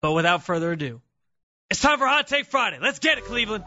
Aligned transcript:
But 0.00 0.12
without 0.12 0.44
further 0.44 0.70
ado, 0.72 1.00
it's 1.70 1.80
time 1.80 1.98
for 1.98 2.06
Hot 2.06 2.28
Take 2.28 2.46
Friday. 2.46 2.78
Let's 2.80 3.00
get 3.00 3.18
it, 3.18 3.24
Cleveland. 3.24 3.64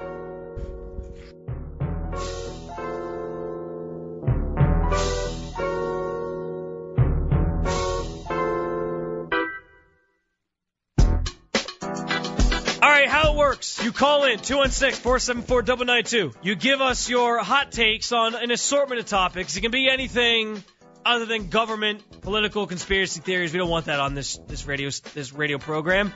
All 12.81 12.89
right, 12.89 13.09
how 13.09 13.33
it 13.33 13.37
works. 13.37 13.83
You 13.83 13.91
call 13.91 14.23
in 14.23 14.39
216-474-992. 14.39 16.33
You 16.41 16.55
give 16.55 16.79
us 16.79 17.09
your 17.09 17.39
hot 17.39 17.73
takes 17.73 18.13
on 18.13 18.35
an 18.35 18.51
assortment 18.51 19.01
of 19.01 19.07
topics. 19.07 19.57
It 19.57 19.61
can 19.61 19.71
be 19.71 19.89
anything 19.89 20.63
other 21.05 21.25
than 21.25 21.49
government, 21.49 22.21
political, 22.21 22.67
conspiracy 22.67 23.21
theories. 23.21 23.51
We 23.53 23.59
don't 23.59 23.69
want 23.69 23.85
that 23.85 23.99
on 23.99 24.15
this 24.15 24.37
this 24.47 24.65
radio 24.65 24.89
this 25.13 25.33
radio 25.33 25.57
program. 25.57 26.13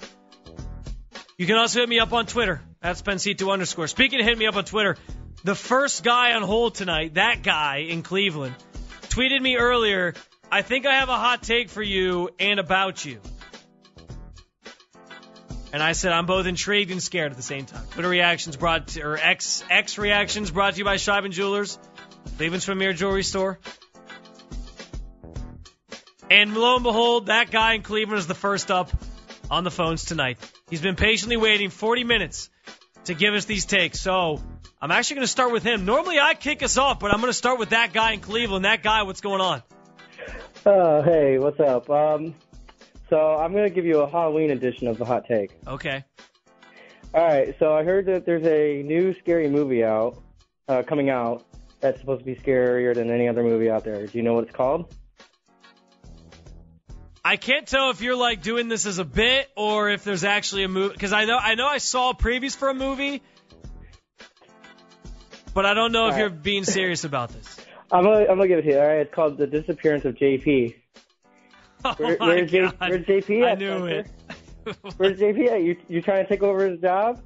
You 1.38 1.46
can 1.46 1.58
also 1.58 1.80
hit 1.80 1.90
me 1.90 2.00
up 2.00 2.14
on 2.14 2.26
Twitter 2.26 2.62
at 2.82 2.96
Spencito 2.96 3.52
underscore. 3.52 3.88
Speaking 3.88 4.20
of 4.20 4.26
hitting 4.26 4.40
me 4.40 4.48
up 4.48 4.56
on 4.56 4.64
Twitter, 4.64 4.98
the 5.44 5.56
first 5.56 6.04
guy 6.04 6.34
on 6.34 6.44
hold 6.44 6.76
tonight, 6.76 7.16
that 7.16 7.44
guy 7.44 7.78
in 7.90 8.04
Cleveland, 8.04 8.56
tweeted 9.10 9.42
me 9.42 9.58
earlier. 9.58 10.14
I 10.52 10.62
think 10.62 10.86
I 10.86 10.96
have 10.96 11.10
a 11.10 11.18
hot 11.18 11.44
take 11.44 11.70
for 11.70 11.82
you 11.82 12.30
and 12.40 12.60
about 12.60 13.04
you. 13.04 13.20
And 15.74 15.84
I 15.84 15.92
said 15.92 16.14
I'm 16.14 16.26
both 16.26 16.46
intrigued 16.46 16.92
and 16.92 17.04
scared 17.04 17.32
at 17.32 17.38
the 17.38 17.44
same 17.44 17.66
time. 17.66 17.86
Twitter 17.92 18.08
reactions 18.08 18.56
brought 18.56 18.88
to, 18.90 19.02
or 19.02 19.18
X 19.18 19.62
X 19.70 19.98
reactions 19.98 20.50
brought 20.52 20.76
to 20.76 20.80
you 20.80 20.86
by 20.86 20.96
Sheiban 20.96 21.32
Jewelers, 21.32 21.78
Cleveland's 22.38 22.66
premier 22.66 22.94
jewelry 22.94 23.24
store. 23.24 23.60
And 26.30 26.56
lo 26.56 26.76
and 26.76 26.84
behold, 26.84 27.28
that 27.28 27.52
guy 27.52 27.74
in 27.74 27.82
Cleveland 27.82 28.20
is 28.20 28.28
the 28.28 28.36
first 28.36 28.72
up 28.72 28.90
on 29.52 29.64
the 29.64 29.72
phones 29.72 30.06
tonight. 30.06 30.38
He's 30.70 30.82
been 30.82 30.96
patiently 30.96 31.38
waiting 31.38 31.70
40 31.70 32.04
minutes 32.04 32.50
to 33.06 33.14
give 33.14 33.34
us 33.34 33.46
these 33.46 33.66
takes. 33.66 34.00
So 34.00 34.42
I'm 34.82 34.92
actually 34.92 35.18
going 35.18 35.26
to 35.26 35.32
start 35.32 35.52
with 35.52 35.64
him. 35.64 35.86
Normally 35.86 36.20
I 36.20 36.34
kick 36.34 36.64
us 36.64 36.78
off, 36.78 37.00
but 37.00 37.14
I'm 37.14 37.20
going 37.20 37.32
to 37.32 37.38
start 37.38 37.60
with 37.60 37.70
that 37.70 37.94
guy 37.94 38.14
in 38.14 38.22
Cleveland. 38.22 38.66
That 38.66 38.82
guy, 38.82 39.04
what's 39.04 39.22
going 39.22 39.42
on? 39.42 39.62
Oh, 40.66 41.04
hey, 41.04 41.38
what's 41.38 41.60
up? 41.60 41.88
Um, 41.92 42.34
so 43.10 43.36
I'm 43.36 43.54
gonna 43.54 43.70
give 43.70 43.86
you 43.86 44.00
a 44.00 44.10
Halloween 44.10 44.50
edition 44.50 44.88
of 44.88 44.98
the 44.98 45.06
hot 45.06 45.28
take. 45.28 45.52
Okay. 45.68 46.04
All 47.14 47.24
right. 47.24 47.56
So 47.60 47.74
I 47.74 47.84
heard 47.84 48.08
that 48.08 48.26
there's 48.26 48.46
a 48.46 48.82
new 48.82 49.14
scary 49.20 49.48
movie 49.48 49.84
out, 49.84 50.22
uh, 50.68 50.82
coming 50.82 51.12
out 51.12 51.46
that's 51.82 52.00
supposed 52.00 52.22
to 52.22 52.26
be 52.26 52.36
scarier 52.36 52.96
than 52.96 53.12
any 53.12 53.28
other 53.28 53.44
movie 53.44 53.70
out 53.70 53.84
there. 53.84 54.08
Do 54.08 54.18
you 54.18 54.24
know 54.24 54.34
what 54.34 54.46
it's 54.46 54.56
called? 54.56 54.94
I 57.26 57.38
can't 57.38 57.66
tell 57.66 57.90
if 57.90 58.02
you're 58.02 58.16
like 58.16 58.44
doing 58.44 58.68
this 58.68 58.86
as 58.86 59.00
a 59.00 59.04
bit 59.04 59.50
or 59.58 59.90
if 59.90 60.04
there's 60.04 60.24
actually 60.24 60.64
a 60.64 60.68
movie 60.68 60.94
because 60.94 61.12
I 61.12 61.26
know 61.26 61.40
I 61.40 61.56
know 61.56 61.66
I 61.66 61.80
saw 61.80 62.14
previews 62.14 62.56
for 62.56 62.70
a 62.70 62.76
movie, 62.76 63.24
but 65.56 65.66
I 65.66 65.74
don't 65.74 65.92
know 65.92 66.08
if 66.08 66.14
All 66.14 66.20
you're 66.20 66.30
being 66.30 66.66
serious 66.66 67.04
about 67.04 67.30
this. 67.30 67.58
I'm 67.92 68.04
gonna 68.04 68.20
I'm 68.20 68.38
gonna 68.38 68.48
give 68.48 68.60
it 68.60 68.62
to 68.62 68.68
you. 68.74 68.80
All 68.80 68.86
right. 68.88 69.00
It's 69.00 69.14
called 69.14 69.40
The 69.40 69.48
Disappearance 69.48 70.06
of 70.06 70.16
JP. 70.16 70.76
Oh 71.88 71.94
Where, 72.00 72.18
my 72.20 72.28
where's, 72.28 72.50
J, 72.50 72.62
God. 72.62 72.76
where's 72.80 73.06
JP 73.06 73.44
at? 73.44 73.52
I 73.52 73.56
knew 73.60 73.78
Spencer? 73.78 74.12
it. 74.66 74.78
Where's 74.98 75.20
JP 75.20 75.52
at? 75.52 75.62
You 75.62 75.78
you 75.88 76.02
trying 76.02 76.24
to 76.24 76.30
take 76.30 76.42
over 76.42 76.68
his 76.68 76.80
job? 76.82 77.22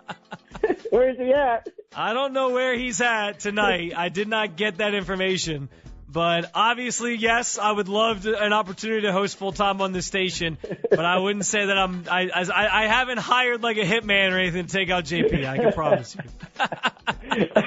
Where's 0.90 1.16
he 1.16 1.32
at? 1.32 1.66
I 1.96 2.12
don't 2.12 2.34
know 2.34 2.50
where 2.50 2.76
he's 2.76 3.00
at 3.00 3.40
tonight. 3.40 3.94
I 3.96 4.10
did 4.10 4.28
not 4.28 4.56
get 4.56 4.76
that 4.78 4.92
information. 4.92 5.70
But 6.12 6.50
obviously, 6.54 7.14
yes, 7.14 7.56
I 7.56 7.70
would 7.70 7.88
love 7.88 8.22
to, 8.22 8.36
an 8.36 8.52
opportunity 8.52 9.02
to 9.02 9.12
host 9.12 9.36
full 9.36 9.52
time 9.52 9.80
on 9.80 9.92
this 9.92 10.06
station. 10.06 10.58
But 10.90 11.04
I 11.04 11.18
wouldn't 11.18 11.44
say 11.44 11.66
that 11.66 11.78
I'm. 11.78 12.04
I, 12.10 12.30
I 12.34 12.84
I 12.84 12.86
haven't 12.88 13.18
hired 13.18 13.62
like 13.62 13.76
a 13.76 13.84
hitman 13.84 14.32
or 14.32 14.38
anything 14.38 14.66
to 14.66 14.72
take 14.72 14.90
out 14.90 15.04
JP. 15.04 15.46
I 15.46 15.58
can 15.58 15.72
promise 15.72 16.16
you. 16.16 16.22
All 16.58 16.66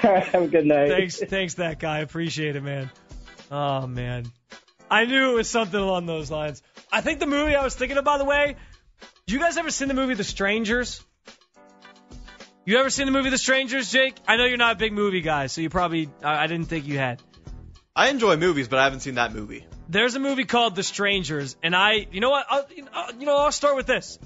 right. 0.03 0.23
Have 0.27 0.43
a 0.43 0.47
good 0.47 0.65
night. 0.65 0.89
thanks, 0.89 1.19
thanks, 1.19 1.53
that 1.55 1.79
guy. 1.79 1.99
Appreciate 1.99 2.57
it, 2.57 2.63
man. 2.63 2.91
Oh 3.49 3.87
man, 3.87 4.25
I 4.91 5.05
knew 5.05 5.31
it 5.31 5.35
was 5.35 5.49
something 5.49 5.79
along 5.79 6.05
those 6.05 6.29
lines. 6.29 6.61
I 6.91 6.99
think 6.99 7.19
the 7.19 7.27
movie 7.27 7.55
I 7.55 7.63
was 7.63 7.75
thinking 7.75 7.97
of, 7.97 8.03
by 8.03 8.17
the 8.17 8.25
way, 8.25 8.57
you 9.25 9.39
guys 9.39 9.57
ever 9.57 9.71
seen 9.71 9.87
the 9.87 9.93
movie 9.93 10.15
The 10.15 10.23
Strangers? 10.25 11.01
You 12.65 12.77
ever 12.77 12.89
seen 12.89 13.05
the 13.05 13.11
movie 13.11 13.29
The 13.29 13.37
Strangers, 13.37 13.89
Jake? 13.91 14.15
I 14.27 14.35
know 14.35 14.45
you're 14.45 14.57
not 14.57 14.75
a 14.75 14.79
big 14.79 14.91
movie 14.91 15.21
guy, 15.21 15.47
so 15.47 15.61
you 15.61 15.69
probably 15.69 16.09
I, 16.21 16.43
I 16.43 16.47
didn't 16.47 16.65
think 16.65 16.87
you 16.87 16.97
had. 16.97 17.21
I 17.95 18.09
enjoy 18.09 18.37
movies, 18.37 18.67
but 18.67 18.79
I 18.79 18.85
haven't 18.85 19.01
seen 19.01 19.15
that 19.15 19.33
movie. 19.33 19.67
There's 19.87 20.15
a 20.15 20.19
movie 20.19 20.45
called 20.45 20.75
The 20.75 20.81
Strangers, 20.81 21.55
and 21.61 21.75
I, 21.75 22.07
you 22.11 22.21
know 22.21 22.31
what? 22.31 22.45
I'll, 22.49 22.65
you 23.19 23.25
know, 23.25 23.37
I'll 23.37 23.51
start 23.51 23.75
with 23.75 23.85
this. 23.85 24.17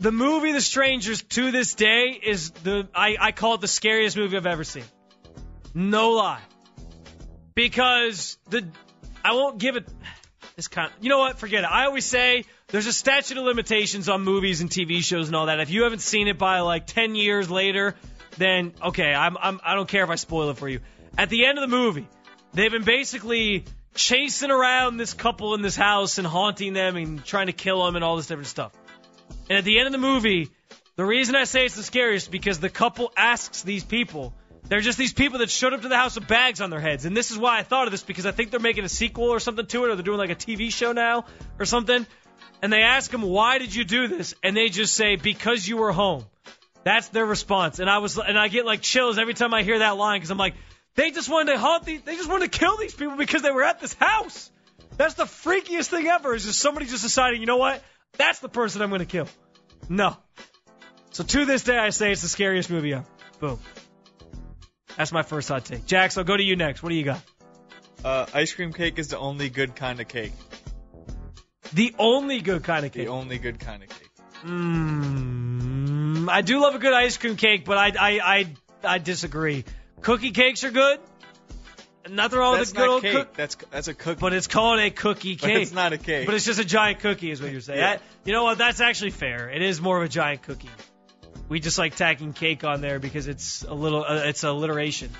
The 0.00 0.12
movie 0.12 0.52
The 0.52 0.62
Strangers 0.62 1.22
to 1.22 1.50
this 1.50 1.74
day 1.74 2.18
is 2.22 2.50
the 2.50 2.88
I, 2.94 3.16
I 3.20 3.32
call 3.32 3.54
it 3.54 3.60
the 3.60 3.68
scariest 3.68 4.16
movie 4.16 4.36
I've 4.36 4.46
ever 4.46 4.64
seen. 4.64 4.84
No 5.74 6.12
lie. 6.12 6.40
Because 7.54 8.38
the 8.48 8.66
I 9.22 9.34
won't 9.34 9.58
give 9.58 9.76
it 9.76 9.86
this 10.56 10.68
kind 10.68 10.90
you 11.00 11.10
know 11.10 11.18
what? 11.18 11.38
Forget 11.38 11.64
it. 11.64 11.70
I 11.70 11.84
always 11.84 12.06
say 12.06 12.44
there's 12.68 12.86
a 12.86 12.92
statute 12.94 13.36
of 13.36 13.44
limitations 13.44 14.08
on 14.08 14.22
movies 14.22 14.62
and 14.62 14.70
TV 14.70 15.04
shows 15.04 15.26
and 15.26 15.36
all 15.36 15.46
that. 15.46 15.60
If 15.60 15.68
you 15.70 15.82
haven't 15.82 16.00
seen 16.00 16.28
it 16.28 16.38
by 16.38 16.60
like 16.60 16.86
10 16.86 17.14
years 17.14 17.50
later, 17.50 17.94
then 18.38 18.72
okay, 18.82 19.12
I'm, 19.12 19.36
I'm 19.36 19.60
I 19.62 19.74
don't 19.74 19.88
care 19.88 20.02
if 20.02 20.10
I 20.10 20.14
spoil 20.14 20.48
it 20.48 20.56
for 20.56 20.68
you. 20.68 20.80
At 21.18 21.28
the 21.28 21.44
end 21.44 21.58
of 21.58 21.62
the 21.62 21.76
movie, 21.76 22.08
they've 22.54 22.70
been 22.70 22.84
basically 22.84 23.64
chasing 23.94 24.50
around 24.50 24.96
this 24.96 25.14
couple 25.14 25.54
in 25.54 25.62
this 25.62 25.76
house 25.76 26.18
and 26.18 26.26
haunting 26.26 26.72
them 26.72 26.96
and 26.96 27.24
trying 27.24 27.46
to 27.46 27.52
kill 27.52 27.84
them 27.84 27.96
and 27.96 28.04
all 28.04 28.16
this 28.16 28.26
different 28.26 28.48
stuff. 28.48 28.72
And 29.48 29.58
at 29.58 29.64
the 29.64 29.78
end 29.78 29.86
of 29.86 29.92
the 29.92 29.98
movie, 29.98 30.50
the 30.96 31.04
reason 31.04 31.36
I 31.36 31.44
say 31.44 31.66
it's 31.66 31.76
the 31.76 31.82
scariest 31.82 32.30
because 32.30 32.60
the 32.60 32.70
couple 32.70 33.12
asks 33.16 33.62
these 33.62 33.84
people. 33.84 34.34
They're 34.68 34.80
just 34.80 34.96
these 34.96 35.12
people 35.12 35.40
that 35.40 35.50
showed 35.50 35.72
up 35.72 35.82
to 35.82 35.88
the 35.88 35.96
house 35.96 36.14
with 36.14 36.28
bags 36.28 36.60
on 36.60 36.70
their 36.70 36.80
heads. 36.80 37.04
And 37.04 37.16
this 37.16 37.30
is 37.30 37.38
why 37.38 37.58
I 37.58 37.62
thought 37.62 37.86
of 37.86 37.90
this 37.90 38.02
because 38.02 38.26
I 38.26 38.30
think 38.30 38.50
they're 38.50 38.60
making 38.60 38.84
a 38.84 38.88
sequel 38.88 39.24
or 39.24 39.40
something 39.40 39.66
to 39.66 39.84
it, 39.84 39.90
or 39.90 39.96
they're 39.96 40.04
doing 40.04 40.18
like 40.18 40.30
a 40.30 40.36
TV 40.36 40.72
show 40.72 40.92
now 40.92 41.24
or 41.58 41.66
something. 41.66 42.06
And 42.62 42.72
they 42.72 42.82
ask 42.82 43.10
them, 43.10 43.22
why 43.22 43.58
did 43.58 43.74
you 43.74 43.84
do 43.84 44.06
this? 44.06 44.34
And 44.42 44.56
they 44.56 44.68
just 44.68 44.94
say, 44.94 45.16
because 45.16 45.66
you 45.66 45.78
were 45.78 45.92
home. 45.92 46.24
That's 46.84 47.08
their 47.08 47.26
response. 47.26 47.80
And 47.80 47.90
I 47.90 47.98
was, 47.98 48.18
and 48.18 48.38
I 48.38 48.48
get 48.48 48.64
like 48.64 48.82
chills 48.82 49.18
every 49.18 49.34
time 49.34 49.52
I 49.52 49.62
hear 49.62 49.80
that 49.80 49.96
line 49.96 50.20
because 50.20 50.30
I'm 50.30 50.38
like, 50.38 50.54
they 50.94 51.10
just 51.10 51.28
wanted 51.28 51.52
to 51.52 51.58
haunt 51.58 51.84
these, 51.84 52.02
they 52.02 52.16
just 52.16 52.28
wanted 52.28 52.52
to 52.52 52.58
kill 52.58 52.76
these 52.76 52.94
people 52.94 53.16
because 53.16 53.42
they 53.42 53.50
were 53.50 53.64
at 53.64 53.80
this 53.80 53.94
house. 53.94 54.50
That's 54.96 55.14
the 55.14 55.24
freakiest 55.24 55.88
thing 55.88 56.06
ever 56.06 56.34
is 56.34 56.44
just 56.44 56.58
somebody 56.58 56.86
just 56.86 57.02
deciding, 57.02 57.40
you 57.40 57.46
know 57.46 57.56
what? 57.56 57.82
That's 58.18 58.40
the 58.40 58.48
person 58.48 58.82
I'm 58.82 58.90
going 58.90 59.00
to 59.00 59.06
kill. 59.06 59.28
No. 59.88 60.16
So 61.12 61.24
to 61.24 61.44
this 61.44 61.64
day, 61.64 61.78
I 61.78 61.90
say 61.90 62.12
it's 62.12 62.22
the 62.22 62.28
scariest 62.28 62.70
movie 62.70 62.92
ever. 62.92 63.04
Boom. 63.40 63.58
That's 64.96 65.12
my 65.12 65.22
first 65.22 65.48
hot 65.48 65.64
take. 65.64 65.86
Jax, 65.86 66.18
I'll 66.18 66.24
go 66.24 66.36
to 66.36 66.42
you 66.42 66.56
next. 66.56 66.82
What 66.82 66.90
do 66.90 66.94
you 66.94 67.04
got? 67.04 67.22
Uh, 68.04 68.26
ice 68.34 68.52
cream 68.52 68.72
cake 68.72 68.98
is 68.98 69.08
the 69.08 69.18
only 69.18 69.48
good 69.48 69.74
kind 69.74 70.00
of 70.00 70.08
cake. 70.08 70.32
The 71.72 71.94
only 71.98 72.40
good 72.40 72.64
kind 72.64 72.84
of 72.84 72.92
cake. 72.92 73.06
The 73.06 73.12
only 73.12 73.38
good 73.38 73.58
kind 73.58 73.82
of 73.82 73.88
cake. 73.88 74.10
Mmm. 74.44 76.28
I 76.28 76.42
do 76.42 76.60
love 76.60 76.74
a 76.74 76.78
good 76.78 76.92
ice 76.92 77.16
cream 77.16 77.36
cake, 77.36 77.64
but 77.64 77.78
I 77.78 77.92
I 77.98 78.20
I, 78.20 78.46
I 78.84 78.98
disagree. 78.98 79.64
Cookie 80.02 80.30
cakes 80.32 80.64
are 80.64 80.70
good. 80.70 81.00
Nothing 82.10 82.38
wrong 82.38 82.56
That's 82.56 82.70
with 82.72 82.78
a 82.78 82.80
good 82.80 82.88
old 82.88 83.02
cake. 83.02 83.12
cook. 83.12 83.34
That's 83.34 83.56
that's 83.70 83.88
a 83.88 83.94
cookie. 83.94 84.20
But 84.20 84.32
it's 84.32 84.48
called 84.48 84.80
a 84.80 84.90
cookie 84.90 85.36
cake. 85.36 85.40
But 85.54 85.62
it's 85.62 85.72
not 85.72 85.92
a 85.92 85.98
cake. 85.98 86.26
But 86.26 86.34
it's 86.34 86.44
just 86.44 86.58
a 86.58 86.64
giant 86.64 86.98
cookie, 87.00 87.30
is 87.30 87.40
what 87.40 87.52
you're 87.52 87.60
saying. 87.60 87.78
Yeah. 87.78 87.92
That- 87.94 88.02
you 88.24 88.32
know 88.32 88.44
what? 88.44 88.58
That's 88.58 88.80
actually 88.80 89.10
fair. 89.10 89.50
It 89.50 89.62
is 89.62 89.80
more 89.80 89.98
of 89.98 90.04
a 90.04 90.08
giant 90.08 90.42
cookie. 90.42 90.70
We 91.48 91.60
just 91.60 91.78
like 91.78 91.96
tacking 91.96 92.32
cake 92.32 92.64
on 92.64 92.80
there 92.80 92.98
because 92.98 93.28
it's 93.28 93.62
a 93.62 93.74
little, 93.74 94.04
uh, 94.04 94.22
it's 94.24 94.42
alliteration. 94.42 95.10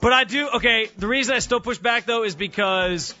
But 0.00 0.12
I 0.12 0.24
do 0.24 0.48
okay. 0.56 0.88
The 0.98 1.06
reason 1.06 1.34
I 1.34 1.38
still 1.38 1.60
push 1.60 1.78
back 1.78 2.06
though 2.06 2.24
is 2.24 2.34
because 2.34 3.14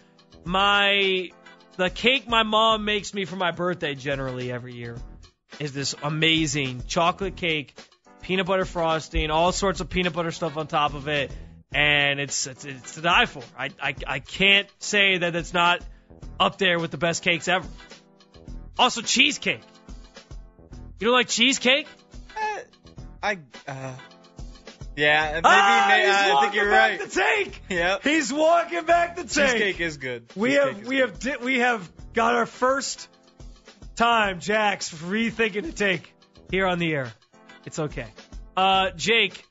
my 0.44 1.30
the 1.76 1.88
cake 1.90 2.28
my 2.28 2.42
mom 2.42 2.84
makes 2.84 3.14
me 3.14 3.24
for 3.24 3.36
my 3.36 3.52
birthday 3.52 3.94
generally 3.94 4.50
every 4.50 4.74
year 4.74 4.96
is 5.60 5.72
this 5.72 5.94
amazing 6.02 6.82
chocolate 6.88 7.36
cake, 7.36 7.74
peanut 8.22 8.46
butter 8.46 8.64
frosting, 8.64 9.30
all 9.30 9.52
sorts 9.52 9.80
of 9.80 9.88
peanut 9.90 10.12
butter 10.12 10.30
stuff 10.30 10.56
on 10.56 10.66
top 10.66 10.94
of 10.94 11.08
it, 11.08 11.30
and 11.72 12.20
it's 12.20 12.46
it's, 12.46 12.64
it's 12.64 12.94
to 12.94 13.00
die 13.02 13.26
for. 13.26 13.42
I, 13.58 13.70
I 13.80 13.94
I 14.06 14.18
can't 14.20 14.68
say 14.78 15.18
that 15.18 15.34
it's 15.36 15.52
not 15.52 15.82
up 16.40 16.58
there 16.58 16.78
with 16.78 16.90
the 16.90 16.98
best 16.98 17.22
cakes 17.22 17.48
ever. 17.48 17.66
Also 18.78 19.02
cheesecake. 19.02 19.60
You 20.98 21.06
don't 21.08 21.14
like 21.14 21.28
cheesecake? 21.28 21.86
Eh, 22.36 22.60
I 23.22 23.38
uh, 23.66 23.92
yeah, 24.96 25.32
maybe. 25.32 25.42
ah, 25.44 25.86
may, 25.88 26.06
he's 26.06 26.14
I 26.14 26.40
think 26.42 26.54
you're 26.54 26.70
back 26.70 27.00
right. 27.00 27.08
the 27.08 27.20
tank. 27.20 27.62
Yep. 27.70 28.02
He's 28.04 28.32
walking 28.32 28.84
back 28.84 29.16
the 29.16 29.24
tank. 29.24 29.52
Cheesecake 29.52 29.80
is 29.80 29.96
good. 29.96 30.24
We 30.36 30.50
Cheesecake 30.50 30.76
have 30.76 30.86
we 30.86 30.96
good. 30.96 31.08
have 31.10 31.18
di- 31.18 31.36
we 31.44 31.58
have 31.58 32.12
got 32.12 32.34
our 32.34 32.46
first 32.46 33.08
time, 33.96 34.38
Jax, 34.40 34.92
rethinking 34.92 35.62
the 35.64 35.72
take 35.72 36.12
here 36.50 36.66
on 36.66 36.78
the 36.78 36.92
air. 36.94 37.12
It's 37.64 37.78
okay. 37.78 38.06
Uh, 38.56 38.90
Jake, 38.90 39.44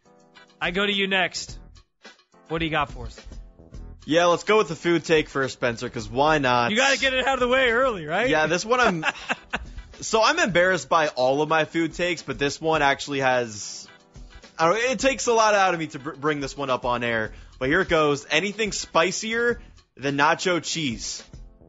I 0.59 0.71
go 0.71 0.85
to 0.85 0.91
you 0.91 1.07
next. 1.07 1.57
What 2.47 2.59
do 2.59 2.65
you 2.65 2.71
got 2.71 2.91
for 2.91 3.05
us? 3.05 3.19
Yeah, 4.05 4.25
let's 4.25 4.43
go 4.43 4.57
with 4.57 4.67
the 4.67 4.75
food 4.75 5.05
take 5.05 5.29
first, 5.29 5.53
Spencer, 5.53 5.87
because 5.87 6.09
why 6.09 6.39
not? 6.39 6.71
You 6.71 6.77
got 6.77 6.93
to 6.93 6.99
get 6.99 7.13
it 7.13 7.25
out 7.25 7.35
of 7.35 7.39
the 7.39 7.47
way 7.47 7.69
early, 7.69 8.05
right? 8.05 8.29
Yeah, 8.29 8.47
this 8.47 8.65
one 8.65 8.79
I'm. 8.79 9.05
so 10.01 10.21
I'm 10.23 10.39
embarrassed 10.39 10.89
by 10.89 11.07
all 11.09 11.41
of 11.41 11.49
my 11.49 11.65
food 11.65 11.93
takes, 11.93 12.21
but 12.21 12.39
this 12.39 12.59
one 12.59 12.81
actually 12.81 13.19
has. 13.19 13.87
I 14.57 14.67
don't 14.67 14.91
it 14.91 14.99
takes 14.99 15.27
a 15.27 15.33
lot 15.33 15.53
out 15.53 15.73
of 15.73 15.79
me 15.79 15.87
to 15.87 15.99
br- 15.99 16.11
bring 16.11 16.39
this 16.39 16.57
one 16.57 16.69
up 16.69 16.83
on 16.83 17.03
air. 17.03 17.31
But 17.59 17.69
here 17.69 17.81
it 17.81 17.89
goes. 17.89 18.25
Anything 18.29 18.71
spicier 18.71 19.61
than 19.95 20.17
nacho 20.17 20.63
cheese 20.63 21.23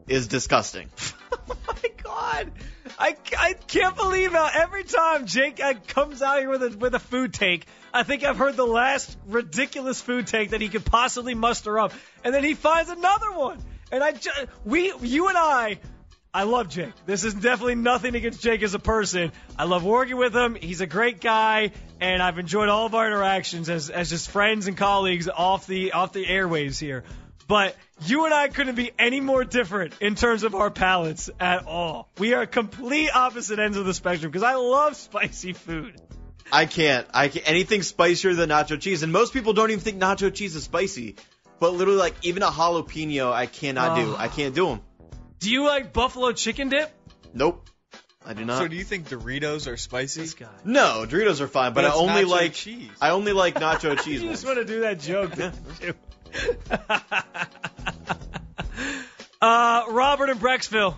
is 0.07 0.27
disgusting. 0.27 0.89
oh 1.31 1.55
my 1.67 1.89
god. 2.03 2.51
I, 2.97 3.15
I 3.37 3.53
can't 3.53 3.95
believe 3.95 4.31
how 4.31 4.49
every 4.53 4.83
time 4.83 5.25
Jake 5.25 5.61
uh, 5.63 5.73
comes 5.87 6.21
out 6.21 6.39
here 6.39 6.49
with 6.49 6.63
a 6.63 6.77
with 6.77 6.95
a 6.95 6.99
food 6.99 7.33
take, 7.33 7.65
I 7.93 8.03
think 8.03 8.23
I've 8.23 8.37
heard 8.37 8.55
the 8.55 8.65
last 8.65 9.17
ridiculous 9.27 10.01
food 10.01 10.27
take 10.27 10.51
that 10.51 10.61
he 10.61 10.69
could 10.69 10.85
possibly 10.85 11.33
muster 11.33 11.79
up, 11.79 11.93
and 12.23 12.33
then 12.33 12.43
he 12.43 12.53
finds 12.53 12.89
another 12.89 13.31
one. 13.31 13.59
And 13.91 14.03
I 14.03 14.11
just 14.11 14.47
we 14.65 14.93
you 15.01 15.27
and 15.27 15.37
I 15.37 15.79
I 16.35 16.43
love 16.43 16.69
Jake. 16.69 16.93
This 17.05 17.23
is 17.23 17.35
definitely 17.35 17.75
nothing 17.75 18.15
against 18.15 18.41
Jake 18.41 18.63
as 18.63 18.73
a 18.73 18.79
person. 18.79 19.31
I 19.57 19.65
love 19.65 19.83
working 19.83 20.17
with 20.17 20.35
him. 20.35 20.55
He's 20.55 20.81
a 20.81 20.87
great 20.87 21.21
guy, 21.21 21.71
and 22.01 22.23
I've 22.23 22.39
enjoyed 22.39 22.69
all 22.69 22.87
of 22.87 22.95
our 22.95 23.05
interactions 23.05 23.69
as, 23.69 23.91
as 23.91 24.09
just 24.09 24.31
friends 24.31 24.65
and 24.65 24.75
colleagues 24.75 25.29
off 25.29 25.67
the 25.67 25.91
off 25.91 26.11
the 26.11 26.25
airwaves 26.25 26.79
here. 26.79 27.03
But 27.47 27.75
you 28.05 28.25
and 28.25 28.33
I 28.33 28.47
couldn't 28.47 28.75
be 28.75 28.91
any 28.97 29.19
more 29.19 29.43
different 29.43 29.93
in 30.01 30.15
terms 30.15 30.43
of 30.43 30.55
our 30.55 30.69
palates 30.71 31.29
at 31.39 31.65
all. 31.65 32.09
We 32.17 32.33
are 32.33 32.45
complete 32.45 33.09
opposite 33.13 33.59
ends 33.59 33.77
of 33.77 33.85
the 33.85 33.93
spectrum 33.93 34.31
because 34.31 34.43
I 34.43 34.55
love 34.55 34.95
spicy 34.95 35.53
food. 35.53 35.99
I 36.51 36.65
can't. 36.65 37.07
I 37.13 37.29
can't. 37.29 37.47
Anything 37.49 37.81
spicier 37.83 38.33
than 38.33 38.49
nacho 38.49 38.79
cheese, 38.79 39.03
and 39.03 39.11
most 39.11 39.33
people 39.33 39.53
don't 39.53 39.71
even 39.71 39.81
think 39.83 39.99
nacho 39.99 40.33
cheese 40.33 40.55
is 40.55 40.63
spicy. 40.63 41.15
But 41.59 41.73
literally, 41.73 41.99
like 41.99 42.15
even 42.23 42.43
a 42.43 42.49
jalapeno, 42.49 43.31
I 43.31 43.45
cannot 43.45 43.95
do. 43.95 44.13
Oh. 44.13 44.15
I 44.17 44.27
can't 44.27 44.53
do 44.53 44.67
them. 44.67 44.81
Do 45.39 45.49
you 45.51 45.65
like 45.65 45.93
buffalo 45.93 46.31
chicken 46.31 46.69
dip? 46.69 46.91
Nope. 47.33 47.69
I 48.25 48.33
do 48.33 48.45
not. 48.45 48.59
So 48.59 48.67
do 48.67 48.75
you 48.75 48.83
think 48.83 49.09
Doritos 49.09 49.69
are 49.71 49.75
spicy? 49.77 50.21
This 50.21 50.33
guy. 50.33 50.47
no, 50.63 51.05
Doritos 51.07 51.41
are 51.41 51.47
fine, 51.47 51.73
but, 51.73 51.81
But 51.83 51.91
I 51.91 51.93
only 51.93 52.23
nacho 52.23 52.29
like 52.29 52.53
cheese. 52.53 52.89
I 53.01 53.09
only 53.09 53.33
like 53.33 53.55
nacho 53.55 53.99
cheese 54.03 54.21
You 54.21 54.27
ones. 54.27 54.41
just 54.41 54.45
want 54.45 54.59
to 54.59 54.65
do 54.65 54.81
that 54.81 54.99
joke, 54.99 55.35
don't 55.35 55.55
you? 55.81 55.93
uh, 59.43 59.85
Robert 59.89 60.29
in 60.29 60.37
Brecksville, 60.39 60.95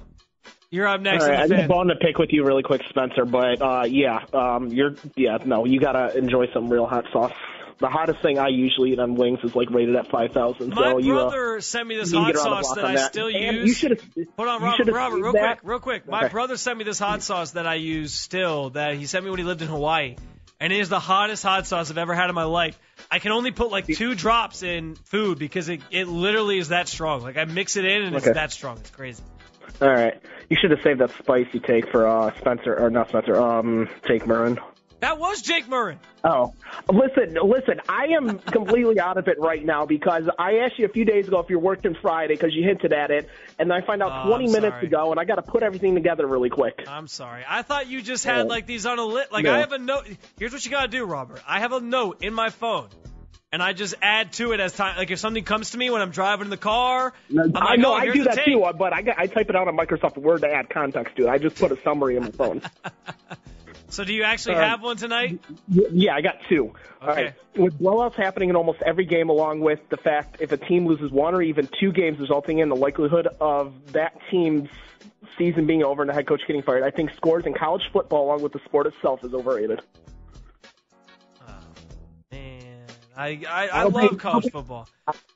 you're 0.69 0.87
up 0.87 1.01
next. 1.01 1.23
All 1.23 1.29
right, 1.29 1.39
I 1.39 1.43
in 1.43 1.49
the 1.49 1.55
got 1.55 1.65
a 1.65 1.67
bone 1.67 1.87
to 1.87 1.95
pick 1.95 2.17
with 2.17 2.29
you 2.31 2.43
really 2.43 2.63
quick, 2.63 2.81
Spencer. 2.89 3.25
But 3.25 3.61
uh, 3.61 3.85
yeah, 3.89 4.19
um, 4.33 4.67
you're 4.67 4.95
yeah 5.15 5.37
no, 5.45 5.65
you 5.65 5.79
gotta 5.79 6.17
enjoy 6.17 6.45
some 6.53 6.69
real 6.69 6.85
hot 6.85 7.05
sauce. 7.11 7.33
The 7.77 7.89
hottest 7.89 8.21
thing 8.21 8.39
I 8.39 8.47
usually 8.47 8.93
eat 8.93 8.99
on 8.99 9.15
wings 9.15 9.39
is 9.43 9.53
like 9.53 9.69
rated 9.69 9.95
at 9.97 10.09
five 10.09 10.31
thousand. 10.31 10.73
My 10.73 10.91
so 10.93 10.97
you, 10.99 11.19
uh, 11.19 11.59
sent 11.59 11.87
me 11.87 11.97
this 11.97 12.11
hot 12.13 12.27
get 12.33 12.35
around 12.37 12.57
the 12.57 12.63
sauce 12.63 12.75
that 12.75 12.85
I 12.85 12.95
that. 12.95 13.11
still 13.11 13.27
And 13.27 13.57
use. 13.57 13.67
You 13.67 13.73
should. 13.73 14.27
Hold 14.37 14.47
on, 14.47 14.61
Robert, 14.61 14.87
Robert, 14.91 15.21
real 15.21 15.33
that. 15.33 15.59
quick, 15.59 15.69
real 15.69 15.79
quick. 15.79 16.07
My 16.07 16.25
Okay. 16.25 16.31
brother 16.31 16.55
sent 16.55 16.77
me 16.77 16.85
this 16.85 16.99
hot 16.99 17.21
sauce 17.21 17.51
that 17.51 17.67
I 17.67 17.75
use 17.75 18.13
still 18.13 18.69
that 18.71 18.93
he 18.95 19.05
sent 19.07 19.25
me 19.25 19.29
when 19.29 19.39
he 19.39 19.45
lived 19.45 19.61
in 19.61 19.67
Hawaii. 19.67 20.15
And 20.59 20.71
it 20.71 20.79
is 20.79 20.89
the 20.89 20.99
hottest 20.99 21.43
hot 21.43 21.67
sauce 21.67 21.91
I've 21.91 21.97
ever 21.97 22.13
had 22.13 22.29
in 22.29 22.35
my 22.35 22.45
life. 22.45 22.79
I 23.11 23.19
can 23.19 23.31
only 23.31 23.51
put 23.51 23.71
like 23.71 23.87
two 23.87 24.15
drops 24.15 24.63
in 24.63 24.95
food 24.95 25.37
because 25.37 25.67
it, 25.67 25.81
it 25.91 26.07
literally 26.07 26.57
is 26.57 26.69
that 26.69 26.87
strong. 26.87 27.21
Like 27.21 27.37
I 27.37 27.45
mix 27.45 27.75
it 27.75 27.85
in 27.85 28.03
and 28.03 28.15
it's 28.15 28.25
that 28.25 28.51
strong. 28.51 28.77
It's 28.77 28.89
crazy. 28.89 29.23
All 29.81 29.89
right, 29.89 30.21
you 30.49 30.55
should 30.59 30.71
have 30.71 30.81
saved 30.81 31.01
that 31.01 31.11
spicy 31.19 31.59
take 31.59 31.89
for 31.89 32.07
uh, 32.07 32.31
Spencer 32.37 32.73
or 32.77 32.89
not 32.89 33.09
Spencer. 33.09 33.35
Um, 33.39 33.89
Jake 34.07 34.23
Murrin. 34.23 34.57
That 35.05 35.19
was 35.19 35.39
Jake 35.43 35.67
Murrin. 35.67 35.97
Oh, 36.23 36.55
listen, 36.91 37.35
listen. 37.43 37.79
I 37.87 38.05
am 38.17 38.39
completely 38.57 38.99
out 38.99 39.19
of 39.19 39.27
it 39.27 39.39
right 39.39 39.63
now 39.63 39.85
because 39.85 40.23
I 40.39 40.57
asked 40.65 40.79
you 40.79 40.85
a 40.85 40.89
few 40.89 41.05
days 41.05 41.27
ago 41.27 41.39
if 41.41 41.49
you're 41.51 41.59
working 41.59 41.95
Friday 42.01 42.33
because 42.33 42.55
you 42.55 42.63
hinted 42.67 42.91
at 42.91 43.11
it, 43.11 43.29
and 43.59 43.71
I 43.71 43.81
find 43.81 44.01
out 44.01 44.25
Oh, 44.25 44.29
20 44.29 44.45
I'm 44.45 44.51
minutes 44.51 44.73
sorry. 44.77 44.87
ago, 44.87 45.11
and 45.11 45.19
I 45.19 45.25
got 45.25 45.35
to 45.35 45.43
put 45.43 45.61
everything 45.61 45.93
together 45.93 46.25
really 46.25 46.49
quick. 46.49 46.85
I'm 46.87 47.07
sorry. 47.07 47.43
I 47.47 47.61
thought 47.61 47.85
you 47.87 48.01
just 48.01 48.23
had 48.25 48.37
Yeah. 48.37 48.43
like 48.45 48.65
these 48.65 48.87
on 48.87 48.97
a 48.97 49.05
lit. 49.05 49.31
Like 49.31 49.43
No. 49.45 49.53
I 49.53 49.59
have 49.59 49.73
a 49.73 49.77
note. 49.77 50.07
Here's 50.39 50.53
what 50.53 50.65
you 50.65 50.71
gotta 50.71 50.87
do, 50.87 51.05
Robert. 51.05 51.39
I 51.47 51.59
have 51.59 51.71
a 51.71 51.79
note 51.81 52.23
in 52.23 52.33
my 52.33 52.49
phone, 52.49 52.89
and 53.51 53.61
I 53.61 53.73
just 53.73 53.93
add 54.01 54.33
to 54.33 54.53
it 54.53 54.59
as 54.59 54.73
time. 54.73 54.97
Like 54.97 55.11
if 55.11 55.19
something 55.19 55.43
comes 55.43 55.69
to 55.69 55.77
me 55.77 55.91
when 55.91 56.01
I'm 56.01 56.09
driving 56.09 56.45
in 56.45 56.49
the 56.49 56.57
car, 56.57 57.13
like, 57.29 57.51
I 57.53 57.75
know 57.75 57.91
oh, 57.91 57.95
I 57.95 58.09
do 58.11 58.23
that 58.23 58.37
tape. 58.37 58.45
too, 58.45 58.63
uh, 58.63 58.73
but 58.73 58.91
I, 58.91 59.03
I 59.15 59.27
type 59.27 59.51
it 59.51 59.55
out 59.55 59.67
on 59.67 59.77
Microsoft 59.77 60.17
Word 60.17 60.41
to 60.41 60.47
add 60.51 60.71
context 60.71 61.15
to 61.17 61.27
it. 61.27 61.29
I 61.29 61.37
just 61.37 61.57
put 61.57 61.71
a 61.71 61.77
summary 61.83 62.15
in 62.17 62.23
my 62.23 62.31
phone. 62.31 62.63
So 63.95 64.03
do 64.03 64.13
you 64.13 64.23
actually 64.23 64.55
Um, 64.55 64.61
have 64.61 64.81
one 64.83 64.97
tonight? 64.97 65.39
Y- 65.73 65.85
yeah, 65.93 66.15
I 66.15 66.19
got 66.21 66.41
two. 66.49 66.73
All 67.01 67.11
Okay. 67.11 67.23
right. 67.23 67.33
With 67.55 67.79
blowouts 67.79 68.15
happening 68.15 68.49
in 68.49 68.57
almost 68.57 68.81
every 68.81 69.05
game, 69.05 69.29
along 69.29 69.61
with 69.61 69.79
the 69.87 69.95
fact 69.95 70.35
if 70.41 70.51
a 70.51 70.57
team 70.57 70.85
loses 70.85 71.11
one 71.11 71.33
or 71.33 71.41
even 71.41 71.69
two 71.79 71.93
games, 71.93 72.19
resulting 72.19 72.59
in 72.59 72.67
the 72.67 72.75
likelihood 72.75 73.27
of 73.39 73.93
that 73.93 74.19
team's 74.29 74.67
season 75.37 75.65
being 75.65 75.81
over 75.81 76.01
and 76.01 76.09
the 76.09 76.13
head 76.13 76.27
coach 76.27 76.41
getting 76.45 76.61
fired, 76.61 76.83
I 76.83 76.91
think 76.91 77.11
scores 77.15 77.45
in 77.45 77.53
college 77.53 77.83
football, 77.93 78.25
along 78.25 78.41
with 78.41 78.51
the 78.51 78.59
sport 78.65 78.85
itself, 78.87 79.23
is 79.23 79.33
overrated. 79.33 79.81
Man, 82.33 82.85
I 83.15 83.41
I, 83.47 83.67
I 83.71 83.83
love 83.83 84.17
college 84.17 84.51
football. 84.51 84.89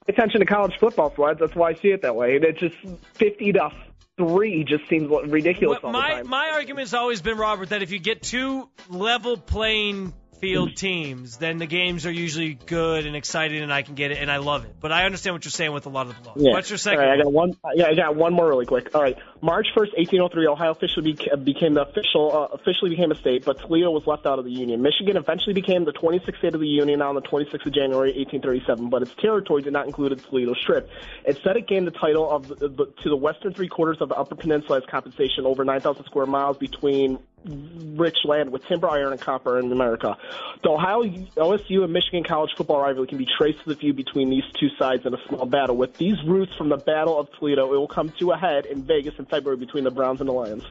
attention 0.09 0.41
to 0.41 0.45
college 0.45 0.77
football 0.79 1.13
sleds. 1.15 1.39
That's 1.39 1.55
why 1.55 1.69
I 1.69 1.73
see 1.75 1.91
it 1.91 2.01
that 2.01 2.17
way. 2.17 2.35
It's 2.35 2.59
just 2.59 2.75
fifty 3.13 3.53
to 3.53 3.71
three 4.19 4.65
just 4.65 4.87
seems 4.89 5.09
ridiculous 5.27 5.79
the 5.81 5.89
my 5.89 6.23
my 6.23 6.49
argument 6.53 6.81
has 6.81 6.93
always 6.93 7.21
been, 7.21 7.37
Robert, 7.37 7.69
that 7.69 7.81
if 7.81 7.91
you 7.91 7.99
get 7.99 8.21
two 8.21 8.69
level 8.89 9.37
playing 9.37 10.13
field 10.39 10.75
teams, 10.75 11.37
then 11.37 11.57
the 11.57 11.65
games 11.65 12.05
are 12.05 12.11
usually 12.11 12.53
good 12.53 13.05
and 13.05 13.15
exciting, 13.15 13.61
and 13.61 13.71
I 13.71 13.81
can 13.81 13.95
get 13.95 14.11
it, 14.11 14.17
and 14.17 14.31
I 14.31 14.37
love 14.37 14.65
it. 14.65 14.75
But 14.79 14.91
I 14.91 15.05
understand 15.05 15.35
what 15.35 15.45
you're 15.45 15.51
saying 15.51 15.73
with 15.73 15.85
a 15.85 15.89
lot 15.89 16.07
of 16.07 16.15
the 16.15 16.21
blocks. 16.21 16.41
Yeah. 16.41 16.51
What's 16.51 16.69
your 16.69 16.77
second? 16.77 16.99
Right, 16.99 17.19
I 17.19 17.23
got 17.23 17.31
one. 17.31 17.57
Yeah, 17.75 17.87
I 17.87 17.95
got 17.95 18.15
one 18.15 18.33
more 18.33 18.47
really 18.47 18.65
quick. 18.65 18.89
All 18.93 19.01
right, 19.01 19.17
March 19.41 19.67
first, 19.75 19.91
eighteen 19.97 20.21
oh 20.21 20.29
three, 20.29 20.47
Ohio 20.47 20.71
officially 20.71 21.13
became 21.43 21.73
the 21.73 21.81
official 21.81 22.31
uh, 22.35 22.55
officially 22.55 22.89
became 22.89 23.11
a 23.11 23.15
state, 23.15 23.45
but 23.45 23.59
Toledo 23.59 23.91
was 23.91 24.07
left 24.07 24.25
out 24.25 24.39
of 24.39 24.45
the 24.45 24.51
union. 24.51 24.81
Michigan 24.81 25.17
eventually 25.17 25.53
became 25.53 25.85
the 25.85 25.93
26th 25.93 26.37
state 26.37 26.53
of 26.53 26.61
the 26.61 26.67
union 26.67 27.01
on 27.01 27.15
the 27.15 27.21
26th 27.21 27.65
of 27.65 27.73
January, 27.73 28.09
1837, 28.09 28.89
but 28.89 29.01
its 29.01 29.13
territory 29.15 29.61
did 29.61 29.73
not 29.73 29.85
include 29.85 30.11
the 30.11 30.21
Toledo 30.21 30.53
Strip. 30.53 30.89
Instead, 31.25 31.57
it 31.57 31.67
gained 31.67 31.87
the 31.87 31.91
title 31.91 32.29
of 32.29 32.47
the, 32.47 32.69
the, 32.69 32.85
to 33.03 33.09
the 33.09 33.15
western 33.15 33.53
three 33.53 33.67
quarters 33.67 33.97
of 34.01 34.09
the 34.09 34.15
Upper 34.15 34.35
Peninsula 34.35 34.77
as 34.77 34.85
compensation 34.85 35.45
over 35.45 35.63
9,000 35.63 36.05
square 36.05 36.25
miles 36.25 36.57
between 36.57 37.19
rich 37.45 38.17
land 38.25 38.51
with 38.51 38.65
timber, 38.65 38.89
iron, 38.89 39.11
and 39.11 39.21
copper 39.21 39.59
in 39.59 39.71
America. 39.71 40.17
The 40.63 40.69
Ohio 40.69 41.03
OSU 41.03 41.83
and 41.83 41.93
Michigan 41.93 42.23
college 42.23 42.51
football 42.57 42.81
rivalry 42.81 43.07
can 43.07 43.17
be 43.17 43.27
traced 43.37 43.63
to 43.63 43.69
the 43.69 43.75
feud 43.75 43.95
between 43.95 44.29
these 44.29 44.43
two 44.59 44.69
sides 44.77 45.05
in 45.05 45.13
a 45.13 45.17
small 45.27 45.45
battle. 45.45 45.77
With 45.77 45.95
these 45.97 46.15
roots 46.25 46.51
from 46.57 46.69
the 46.69 46.77
Battle 46.77 47.19
of 47.19 47.29
Toledo, 47.37 47.73
it 47.73 47.77
will 47.77 47.87
come 47.87 48.11
to 48.19 48.31
a 48.31 48.37
head 48.37 48.65
in 48.65 48.83
Vegas 48.83 49.13
in 49.17 49.25
February 49.25 49.57
between 49.57 49.83
the 49.83 49.91
Browns 49.91 50.19
and 50.19 50.29
the 50.29 50.33
Lions. 50.33 50.63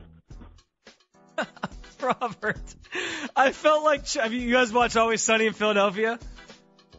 Robert, 2.00 2.60
I 3.34 3.52
felt 3.52 3.82
like 3.82 4.14
you 4.30 4.52
guys 4.52 4.72
watch 4.72 4.96
Always 4.96 5.22
Sunny 5.22 5.46
in 5.46 5.52
Philadelphia? 5.52 6.18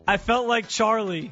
I 0.08 0.18
felt 0.18 0.48
like 0.48 0.68
Charlie 0.68 1.32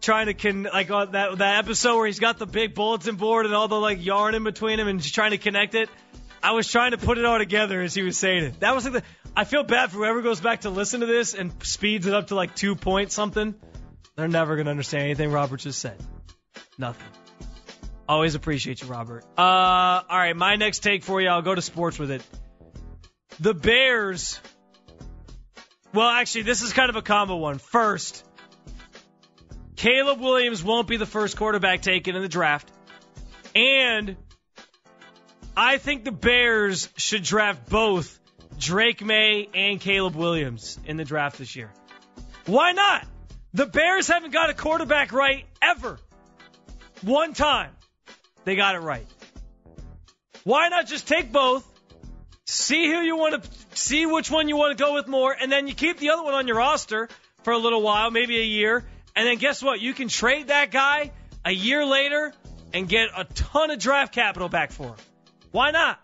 trying 0.00 0.26
to 0.26 0.34
con 0.34 0.62
like 0.62 0.90
on 0.90 1.12
that 1.12 1.38
that 1.38 1.58
episode 1.58 1.96
where 1.96 2.06
he's 2.06 2.18
got 2.18 2.38
the 2.38 2.46
big 2.46 2.74
bulletin 2.74 3.16
board 3.16 3.46
and 3.46 3.54
all 3.54 3.68
the 3.68 3.78
like 3.78 4.04
yarn 4.04 4.34
in 4.34 4.44
between 4.44 4.80
him 4.80 4.88
and 4.88 5.00
he's 5.00 5.12
trying 5.12 5.32
to 5.32 5.38
connect 5.38 5.74
it. 5.74 5.88
I 6.42 6.52
was 6.52 6.70
trying 6.70 6.92
to 6.92 6.98
put 6.98 7.18
it 7.18 7.24
all 7.24 7.38
together 7.38 7.80
as 7.82 7.94
he 7.94 8.02
was 8.02 8.16
saying 8.16 8.44
it. 8.44 8.60
That 8.60 8.74
was 8.74 8.84
like 8.84 8.94
the. 8.94 9.02
I 9.36 9.44
feel 9.44 9.62
bad 9.62 9.90
for 9.90 9.98
whoever 9.98 10.22
goes 10.22 10.40
back 10.40 10.62
to 10.62 10.70
listen 10.70 11.00
to 11.00 11.06
this 11.06 11.34
and 11.34 11.52
speeds 11.62 12.06
it 12.06 12.14
up 12.14 12.28
to 12.28 12.34
like 12.34 12.54
two 12.54 12.74
point 12.74 13.12
something. 13.12 13.54
They're 14.16 14.28
never 14.28 14.56
gonna 14.56 14.70
understand 14.70 15.04
anything 15.04 15.30
Robert 15.30 15.58
just 15.58 15.78
said. 15.78 16.00
Nothing. 16.78 17.06
Always 18.08 18.34
appreciate 18.34 18.80
you, 18.82 18.88
Robert. 18.88 19.24
Uh, 19.38 19.40
all 19.40 20.18
right, 20.18 20.36
my 20.36 20.56
next 20.56 20.80
take 20.80 21.04
for 21.04 21.20
you. 21.20 21.28
I'll 21.28 21.42
go 21.42 21.54
to 21.54 21.62
sports 21.62 21.98
with 21.98 22.10
it. 22.10 22.22
The 23.38 23.54
Bears. 23.54 24.40
Well, 25.94 26.08
actually, 26.08 26.42
this 26.42 26.62
is 26.62 26.72
kind 26.72 26.90
of 26.90 26.96
a 26.96 27.02
combo 27.02 27.36
one. 27.36 27.58
First, 27.58 28.24
Caleb 29.76 30.20
Williams 30.20 30.62
won't 30.62 30.88
be 30.88 30.96
the 30.96 31.06
first 31.06 31.36
quarterback 31.36 31.82
taken 31.82 32.16
in 32.16 32.22
the 32.22 32.28
draft. 32.28 32.70
And 33.54 34.16
I 35.62 35.76
think 35.76 36.04
the 36.04 36.10
Bears 36.10 36.88
should 36.96 37.22
draft 37.22 37.68
both 37.68 38.18
Drake 38.58 39.04
Maye 39.04 39.46
and 39.52 39.78
Caleb 39.78 40.14
Williams 40.14 40.78
in 40.86 40.96
the 40.96 41.04
draft 41.04 41.36
this 41.36 41.54
year. 41.54 41.70
Why 42.46 42.72
not? 42.72 43.06
The 43.52 43.66
Bears 43.66 44.08
haven't 44.08 44.30
got 44.30 44.48
a 44.48 44.54
quarterback 44.54 45.12
right 45.12 45.44
ever. 45.60 45.98
One 47.02 47.34
time 47.34 47.72
they 48.44 48.56
got 48.56 48.74
it 48.74 48.78
right. 48.78 49.06
Why 50.44 50.68
not 50.68 50.86
just 50.86 51.06
take 51.06 51.30
both? 51.30 51.66
see 52.46 52.86
who 52.86 53.02
you 53.02 53.18
want 53.18 53.42
to 53.42 53.50
see 53.76 54.06
which 54.06 54.30
one 54.30 54.48
you 54.48 54.56
want 54.56 54.76
to 54.76 54.82
go 54.82 54.94
with 54.94 55.08
more, 55.08 55.36
and 55.38 55.52
then 55.52 55.68
you 55.68 55.74
keep 55.74 55.98
the 55.98 56.08
other 56.08 56.22
one 56.22 56.32
on 56.32 56.46
your 56.46 56.56
roster 56.56 57.06
for 57.44 57.52
a 57.52 57.58
little 57.58 57.82
while, 57.82 58.10
maybe 58.10 58.40
a 58.40 58.44
year, 58.44 58.82
and 59.14 59.26
then 59.26 59.36
guess 59.36 59.62
what? 59.62 59.78
You 59.78 59.92
can 59.92 60.08
trade 60.08 60.48
that 60.48 60.70
guy 60.70 61.12
a 61.44 61.52
year 61.52 61.84
later 61.84 62.32
and 62.72 62.88
get 62.88 63.10
a 63.14 63.24
ton 63.24 63.70
of 63.70 63.78
draft 63.78 64.14
capital 64.14 64.48
back 64.48 64.72
for 64.72 64.88
him. 64.88 64.96
Why 65.50 65.70
not? 65.70 65.98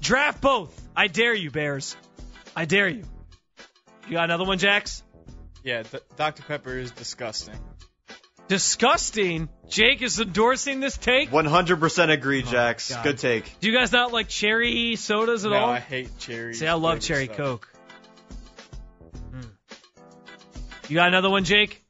Draft 0.00 0.40
both. 0.40 0.88
I 0.96 1.06
dare 1.08 1.34
you, 1.34 1.50
Bears. 1.50 1.96
I 2.56 2.64
dare 2.64 2.88
you. 2.88 3.04
You 4.06 4.14
got 4.14 4.24
another 4.24 4.44
one, 4.44 4.58
Jax? 4.58 5.02
Yeah, 5.62 5.82
th- 5.82 6.02
Dr. 6.16 6.42
Pepper 6.42 6.78
is 6.78 6.90
disgusting. 6.92 7.58
Disgusting. 8.48 9.50
Jake 9.68 10.00
is 10.00 10.18
endorsing 10.18 10.80
this 10.80 10.96
take. 10.96 11.30
100% 11.30 12.10
agree, 12.10 12.42
Jax. 12.42 12.90
Oh 12.90 13.00
Good 13.02 13.18
take. 13.18 13.60
Do 13.60 13.70
you 13.70 13.78
guys 13.78 13.92
not 13.92 14.12
like 14.12 14.28
cherry 14.28 14.96
sodas 14.96 15.44
at 15.44 15.50
no, 15.50 15.58
all? 15.58 15.70
I 15.70 15.80
hate 15.80 16.18
cherry. 16.18 16.54
See, 16.54 16.66
I 16.66 16.72
love 16.74 17.00
cherry 17.00 17.26
stuff. 17.26 17.36
coke. 17.36 17.68
Mm. 19.32 19.50
You 20.88 20.94
got 20.94 21.08
another 21.08 21.28
one, 21.28 21.44
Jake? 21.44 21.84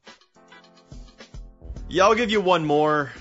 Yeah, 1.87 2.03
I'll 2.03 2.15
give 2.15 2.29
you 2.29 2.41
one 2.41 2.65
more. 2.65 3.11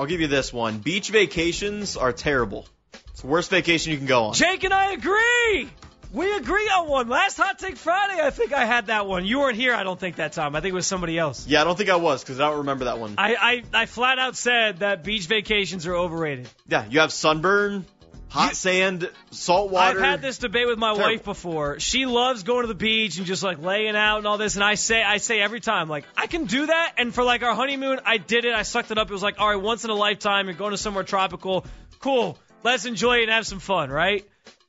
I'll 0.00 0.06
give 0.06 0.22
you 0.22 0.28
this 0.28 0.50
one. 0.50 0.78
Beach 0.78 1.10
vacations 1.10 1.94
are 1.98 2.10
terrible. 2.10 2.66
It's 3.10 3.20
the 3.20 3.26
worst 3.26 3.50
vacation 3.50 3.92
you 3.92 3.98
can 3.98 4.06
go 4.06 4.24
on. 4.24 4.32
Jake 4.32 4.64
and 4.64 4.72
I 4.72 4.92
agree. 4.92 5.68
We 6.14 6.34
agree 6.36 6.70
on 6.70 6.88
one. 6.88 7.10
Last 7.10 7.36
Hot 7.36 7.58
Take 7.58 7.76
Friday, 7.76 8.18
I 8.18 8.30
think 8.30 8.54
I 8.54 8.64
had 8.64 8.86
that 8.86 9.06
one. 9.06 9.26
You 9.26 9.40
weren't 9.40 9.56
here, 9.56 9.74
I 9.74 9.82
don't 9.82 10.00
think 10.00 10.16
that 10.16 10.32
time. 10.32 10.56
I 10.56 10.62
think 10.62 10.72
it 10.72 10.74
was 10.74 10.86
somebody 10.86 11.18
else. 11.18 11.46
Yeah, 11.46 11.60
I 11.60 11.64
don't 11.64 11.76
think 11.76 11.90
I 11.90 11.96
was 11.96 12.22
because 12.22 12.40
I 12.40 12.48
don't 12.48 12.60
remember 12.60 12.86
that 12.86 12.98
one. 12.98 13.16
I, 13.18 13.34
I, 13.34 13.82
I 13.82 13.84
flat 13.84 14.18
out 14.18 14.36
said 14.36 14.78
that 14.78 15.04
beach 15.04 15.26
vacations 15.26 15.86
are 15.86 15.94
overrated. 15.94 16.48
Yeah, 16.66 16.86
you 16.88 17.00
have 17.00 17.12
sunburn, 17.12 17.84
hot 18.30 18.50
You- 18.50 18.54
sand, 18.54 19.10
salt 19.30 19.70
water. 19.70 19.98
I've 19.98 20.04
had 20.04 20.22
this 20.22 20.38
debate 20.38 20.66
with 20.66 20.78
my 20.78 20.94
Terrible. 20.94 21.02
wife 21.12 21.24
before. 21.24 21.78
She 21.80 22.06
loves 22.06 22.42
going 22.42 22.62
to 22.62 22.68
the 22.68 22.74
beach 22.74 23.18
and 23.18 23.26
just 23.26 23.42
like 23.42 23.60
laying 23.60 23.96
out 23.96 24.18
and 24.18 24.26
all 24.26 24.38
this. 24.38 24.54
And 24.54 24.64
I 24.64 24.74
say, 24.76 25.02
I 25.02 25.18
say 25.18 25.40
every 25.40 25.60
time, 25.60 25.88
like, 25.88 26.04
I 26.16 26.26
can 26.26 26.44
do 26.46 26.66
that. 26.66 26.94
And 26.96 27.14
for 27.14 27.22
like 27.24 27.42
our 27.42 27.54
honeymoon, 27.54 28.00
I 28.06 28.16
did 28.18 28.44
it. 28.44 28.54
I 28.54 28.62
sucked 28.62 28.90
it 28.90 28.98
up. 28.98 29.10
It 29.10 29.12
was 29.12 29.22
like, 29.22 29.38
all 29.38 29.48
right, 29.48 29.60
once 29.60 29.84
in 29.84 29.90
a 29.90 29.94
lifetime, 29.94 30.46
you're 30.46 30.54
going 30.54 30.70
to 30.70 30.78
somewhere 30.78 31.04
tropical. 31.04 31.66
Cool. 31.98 32.38
Let's 32.62 32.84
enjoy 32.86 33.18
it 33.18 33.22
and 33.24 33.32
have 33.32 33.46
some 33.46 33.58
fun, 33.58 33.90
right? 33.90 34.26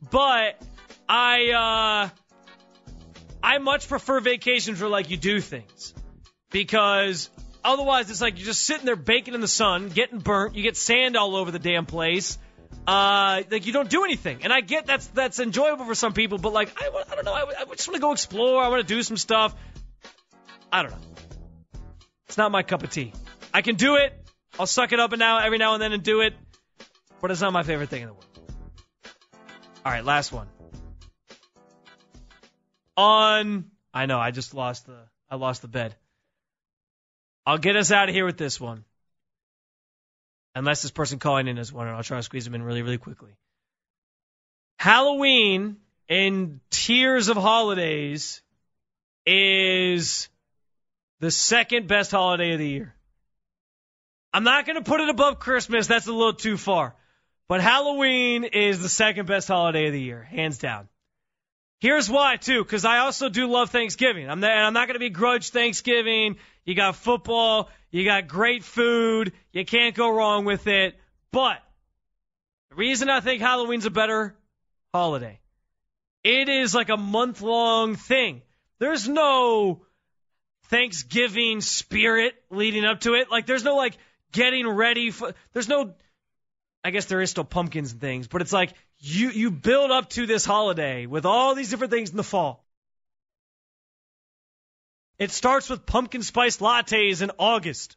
But 0.09 0.61
I, 1.07 2.09
uh, 2.09 2.09
I 3.43 3.57
much 3.59 3.87
prefer 3.87 4.19
vacations 4.19 4.79
where 4.81 4.89
like 4.89 5.09
you 5.09 5.17
do 5.17 5.39
things 5.41 5.93
because 6.51 7.29
otherwise 7.63 8.09
it's 8.09 8.21
like 8.21 8.37
you're 8.37 8.45
just 8.45 8.63
sitting 8.63 8.85
there 8.85 8.95
baking 8.95 9.33
in 9.33 9.41
the 9.41 9.47
sun, 9.47 9.89
getting 9.89 10.19
burnt. 10.19 10.55
You 10.55 10.63
get 10.63 10.77
sand 10.77 11.17
all 11.17 11.35
over 11.35 11.51
the 11.51 11.59
damn 11.59 11.85
place. 11.85 12.37
Uh, 12.87 13.43
like 13.51 13.65
you 13.67 13.73
don't 13.73 13.89
do 13.89 14.03
anything, 14.03 14.39
and 14.43 14.51
I 14.51 14.61
get 14.61 14.87
that's 14.87 15.07
that's 15.07 15.39
enjoyable 15.39 15.85
for 15.85 15.95
some 15.95 16.13
people, 16.13 16.39
but 16.39 16.51
like 16.51 16.73
I, 16.77 16.87
I 16.87 17.15
don't 17.15 17.25
know, 17.25 17.33
I, 17.33 17.43
I 17.61 17.65
just 17.75 17.87
want 17.87 17.95
to 17.95 17.99
go 18.01 18.11
explore. 18.11 18.63
I 18.63 18.69
want 18.69 18.81
to 18.87 18.87
do 18.87 19.03
some 19.03 19.17
stuff. 19.17 19.55
I 20.71 20.81
don't 20.81 20.91
know. 20.91 20.97
It's 22.27 22.37
not 22.37 22.51
my 22.51 22.63
cup 22.63 22.83
of 22.83 22.89
tea. 22.89 23.13
I 23.53 23.61
can 23.61 23.75
do 23.75 23.95
it. 23.95 24.13
I'll 24.57 24.65
suck 24.65 24.93
it 24.93 24.99
up 24.99 25.11
and 25.11 25.19
now 25.19 25.39
every 25.39 25.57
now 25.57 25.73
and 25.73 25.81
then 25.81 25.91
and 25.93 26.01
do 26.01 26.21
it, 26.21 26.33
but 27.21 27.29
it's 27.29 27.41
not 27.41 27.53
my 27.53 27.63
favorite 27.63 27.89
thing 27.89 28.01
in 28.01 28.07
the 28.07 28.13
world. 28.13 28.25
All 29.85 29.91
right, 29.91 30.03
last 30.03 30.31
one. 30.31 30.47
On, 32.97 33.65
I 33.93 34.05
know 34.05 34.19
I 34.19 34.31
just 34.31 34.53
lost 34.53 34.87
the 34.87 34.97
I 35.29 35.35
lost 35.35 35.61
the 35.61 35.67
bed. 35.67 35.95
I'll 37.45 37.57
get 37.57 37.75
us 37.75 37.91
out 37.91 38.09
of 38.09 38.15
here 38.15 38.25
with 38.25 38.37
this 38.37 38.59
one. 38.59 38.85
Unless 40.53 40.81
this 40.81 40.91
person 40.91 41.19
calling 41.19 41.47
in 41.47 41.57
is 41.57 41.71
one, 41.71 41.87
and 41.87 41.95
I'll 41.95 42.03
try 42.03 42.17
to 42.17 42.23
squeeze 42.23 42.45
them 42.45 42.55
in 42.55 42.63
really, 42.63 42.81
really 42.81 42.97
quickly. 42.97 43.31
Halloween 44.77 45.77
in 46.09 46.59
tiers 46.69 47.29
of 47.29 47.37
holidays 47.37 48.41
is 49.25 50.27
the 51.19 51.31
second 51.31 51.87
best 51.87 52.11
holiday 52.11 52.53
of 52.53 52.59
the 52.59 52.67
year. 52.67 52.95
I'm 54.33 54.43
not 54.43 54.65
going 54.65 54.77
to 54.77 54.83
put 54.83 55.01
it 55.01 55.09
above 55.09 55.39
Christmas. 55.39 55.87
That's 55.87 56.07
a 56.07 56.13
little 56.13 56.33
too 56.33 56.57
far. 56.57 56.95
But 57.47 57.61
Halloween 57.61 58.45
is 58.45 58.81
the 58.81 58.89
second 58.89 59.27
best 59.27 59.47
holiday 59.47 59.87
of 59.87 59.93
the 59.93 60.01
year, 60.01 60.23
hands 60.23 60.57
down. 60.57 60.87
Here's 61.79 62.09
why, 62.09 62.37
too, 62.37 62.63
because 62.63 62.85
I 62.85 62.99
also 62.99 63.27
do 63.27 63.47
love 63.47 63.71
Thanksgiving. 63.71 64.29
I'm 64.29 64.39
not, 64.39 64.51
and 64.51 64.65
I'm 64.65 64.73
not 64.73 64.87
going 64.87 64.95
to 64.95 64.99
begrudge 64.99 65.49
Thanksgiving. 65.49 66.37
You 66.65 66.75
got 66.75 66.95
football, 66.95 67.69
you 67.89 68.05
got 68.05 68.27
great 68.27 68.63
food, 68.63 69.33
you 69.51 69.65
can't 69.65 69.95
go 69.95 70.09
wrong 70.09 70.45
with 70.45 70.67
it. 70.67 70.95
But 71.31 71.57
the 72.69 72.75
reason 72.75 73.09
I 73.09 73.19
think 73.19 73.41
Halloween's 73.41 73.85
a 73.85 73.89
better 73.89 74.35
holiday, 74.93 75.39
it 76.23 76.49
is 76.49 76.75
like 76.75 76.89
a 76.89 76.97
month 76.97 77.41
long 77.41 77.95
thing. 77.95 78.41
There's 78.79 79.07
no 79.07 79.81
Thanksgiving 80.65 81.61
spirit 81.61 82.33
leading 82.49 82.85
up 82.85 83.01
to 83.01 83.15
it. 83.15 83.29
Like, 83.29 83.45
there's 83.45 83.63
no 83.63 83.75
like 83.75 83.97
getting 84.31 84.67
ready 84.67 85.11
for, 85.11 85.33
there's 85.53 85.67
no, 85.67 85.93
I 86.83 86.91
guess 86.91 87.05
there 87.05 87.21
is 87.21 87.29
still 87.29 87.43
pumpkins 87.43 87.91
and 87.91 88.01
things, 88.01 88.27
but 88.27 88.41
it's 88.41 88.53
like 88.53 88.73
you 88.99 89.29
you 89.29 89.51
build 89.51 89.91
up 89.91 90.09
to 90.11 90.25
this 90.25 90.45
holiday 90.45 91.05
with 91.07 91.25
all 91.25 91.55
these 91.55 91.69
different 91.69 91.91
things 91.91 92.11
in 92.11 92.17
the 92.17 92.23
fall. 92.23 92.63
It 95.21 95.29
starts 95.29 95.69
with 95.69 95.85
pumpkin 95.85 96.23
spice 96.23 96.57
lattes 96.57 97.21
in 97.21 97.29
August, 97.37 97.95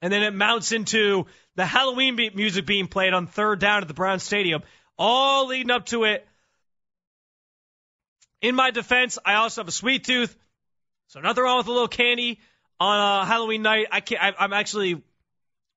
and 0.00 0.10
then 0.10 0.22
it 0.22 0.32
mounts 0.32 0.72
into 0.72 1.26
the 1.54 1.66
Halloween 1.66 2.16
be- 2.16 2.30
music 2.30 2.64
being 2.64 2.86
played 2.86 3.12
on 3.12 3.26
third 3.26 3.60
down 3.60 3.82
at 3.82 3.88
the 3.88 3.92
Brown 3.92 4.20
Stadium, 4.20 4.62
all 4.96 5.48
leading 5.48 5.70
up 5.70 5.84
to 5.88 6.04
it. 6.04 6.26
In 8.40 8.54
my 8.54 8.70
defense, 8.70 9.18
I 9.22 9.34
also 9.34 9.60
have 9.60 9.68
a 9.68 9.70
sweet 9.70 10.04
tooth, 10.04 10.34
so 11.08 11.20
nothing 11.20 11.44
wrong 11.44 11.58
with 11.58 11.66
a 11.66 11.72
little 11.72 11.88
candy 11.88 12.40
on 12.80 13.20
a 13.20 13.26
Halloween 13.26 13.60
night. 13.60 13.88
I 13.92 14.00
can't. 14.00 14.22
I, 14.22 14.32
I'm 14.42 14.54
actually 14.54 15.02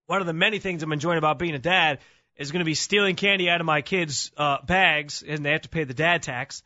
one 0.05 0.21
of 0.21 0.27
the 0.27 0.33
many 0.33 0.59
things 0.59 0.81
I'm 0.81 0.93
enjoying 0.93 1.17
about 1.17 1.39
being 1.39 1.55
a 1.55 1.59
dad 1.59 1.99
is 2.37 2.53
going 2.53 2.59
to 2.59 2.65
be 2.65 2.73
stealing 2.73 3.17
candy 3.17 3.49
out 3.49 3.59
of 3.59 3.65
my 3.65 3.81
kids' 3.81 4.31
uh, 4.37 4.59
bags, 4.65 5.25
and 5.27 5.45
they 5.45 5.51
have 5.51 5.63
to 5.63 5.69
pay 5.69 5.83
the 5.83 5.93
dad 5.93 6.23
tax. 6.23 6.63